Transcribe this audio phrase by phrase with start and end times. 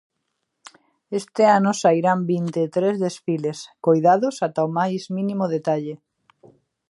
[1.19, 5.95] Este ano sairán vinte e tres desfiles, coidados ata o máis mínimo detalle.